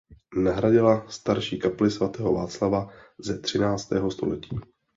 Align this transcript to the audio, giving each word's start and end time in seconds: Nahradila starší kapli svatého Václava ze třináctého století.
Nahradila 0.43 1.05
starší 1.09 1.59
kapli 1.59 1.91
svatého 1.91 2.33
Václava 2.33 2.89
ze 3.17 3.39
třináctého 3.39 4.11
století. 4.11 4.59